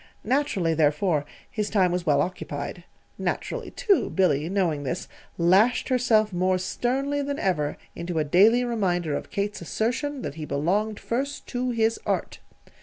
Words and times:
Naturally, 0.23 0.73
therefore, 0.73 1.25
his 1.51 1.69
time 1.69 1.91
was 1.91 2.07
well 2.07 2.21
occupied. 2.23 2.85
Naturally, 3.19 3.69
too, 3.69 4.09
Billy, 4.09 4.49
knowing 4.49 4.81
this, 4.81 5.07
lashed 5.37 5.89
herself 5.89 6.33
more 6.33 6.57
sternly 6.57 7.21
than 7.21 7.37
ever 7.37 7.77
into 7.95 8.17
a 8.17 8.23
daily 8.23 8.63
reminder 8.63 9.15
of 9.15 9.29
Kate's 9.29 9.61
assertion 9.61 10.23
that 10.23 10.33
he 10.41 10.45
belonged 10.45 10.99
first 10.99 11.45
to 11.49 11.69
his 11.69 11.99
Art. 12.03 12.39